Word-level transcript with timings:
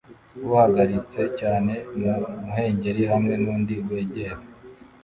Uhagaritse 0.47 1.21
cyane 1.39 1.73
mu 1.99 2.11
muhengeri 2.41 3.03
hamwe 3.11 3.33
nundi 3.41 3.73
wegera 3.87 4.35